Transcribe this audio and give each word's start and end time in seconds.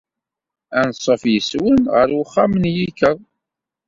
Anṣuf 0.79 1.23
yes-wen 1.33 1.81
ɣer 1.93 2.07
uxxam 2.21 2.51
n 2.57 2.63
yikkeḍ. 2.75 3.17